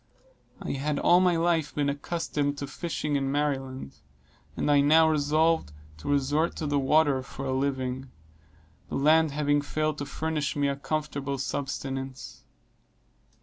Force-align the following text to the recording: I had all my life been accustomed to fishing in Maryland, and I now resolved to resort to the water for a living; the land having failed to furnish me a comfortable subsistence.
I 0.59 0.71
had 0.71 0.97
all 0.97 1.19
my 1.19 1.35
life 1.35 1.75
been 1.75 1.87
accustomed 1.87 2.57
to 2.57 2.65
fishing 2.65 3.15
in 3.17 3.31
Maryland, 3.31 3.99
and 4.57 4.71
I 4.71 4.81
now 4.81 5.07
resolved 5.07 5.73
to 5.99 6.09
resort 6.09 6.55
to 6.55 6.65
the 6.65 6.79
water 6.79 7.21
for 7.21 7.45
a 7.45 7.53
living; 7.53 8.09
the 8.89 8.95
land 8.95 9.29
having 9.29 9.61
failed 9.61 9.99
to 9.99 10.07
furnish 10.07 10.55
me 10.55 10.67
a 10.69 10.75
comfortable 10.75 11.37
subsistence. 11.37 12.43